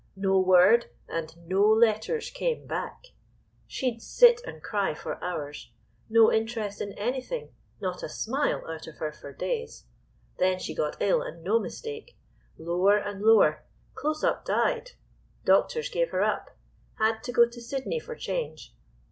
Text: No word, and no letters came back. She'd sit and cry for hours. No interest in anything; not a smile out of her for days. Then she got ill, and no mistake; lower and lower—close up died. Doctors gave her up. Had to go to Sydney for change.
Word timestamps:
No 0.15 0.39
word, 0.39 0.87
and 1.07 1.37
no 1.47 1.61
letters 1.61 2.31
came 2.31 2.65
back. 2.65 3.09
She'd 3.67 4.01
sit 4.01 4.41
and 4.47 4.63
cry 4.63 4.95
for 4.95 5.23
hours. 5.23 5.71
No 6.09 6.33
interest 6.33 6.81
in 6.81 6.93
anything; 6.93 7.53
not 7.79 8.01
a 8.01 8.09
smile 8.09 8.63
out 8.67 8.87
of 8.87 8.97
her 8.97 9.11
for 9.13 9.31
days. 9.31 9.85
Then 10.39 10.57
she 10.57 10.73
got 10.73 10.97
ill, 10.99 11.21
and 11.21 11.43
no 11.43 11.59
mistake; 11.59 12.17
lower 12.57 12.97
and 12.97 13.21
lower—close 13.21 14.23
up 14.23 14.43
died. 14.43 14.93
Doctors 15.45 15.89
gave 15.89 16.09
her 16.09 16.23
up. 16.23 16.57
Had 16.97 17.21
to 17.25 17.31
go 17.31 17.47
to 17.47 17.61
Sydney 17.61 17.99
for 17.99 18.15
change. 18.15 18.73